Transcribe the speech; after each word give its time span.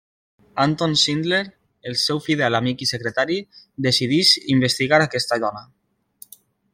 Anton 0.63 0.95
Schindler, 1.01 1.41
el 1.91 1.97
seu 2.05 2.21
fidel 2.29 2.59
amic 2.61 2.81
i 2.85 2.89
secretari, 2.93 3.39
decideix 3.89 4.35
investigar 4.57 5.03
aquesta 5.07 5.39
dona. 5.45 5.63